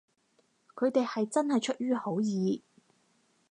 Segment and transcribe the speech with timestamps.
[0.73, 2.63] 佢哋係真係出於好意